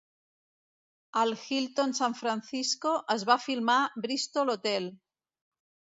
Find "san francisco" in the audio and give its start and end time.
1.99-2.95